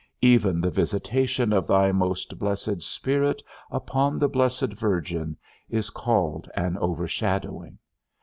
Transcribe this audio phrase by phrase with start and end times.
[0.23, 5.37] Even the visitation of thy most blessed Spirit upon the blessed Virgin,
[5.69, 7.77] is called an overshadowing.